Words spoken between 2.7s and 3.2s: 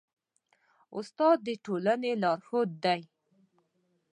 دی.